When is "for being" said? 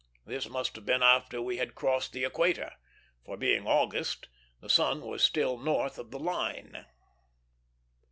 3.23-3.67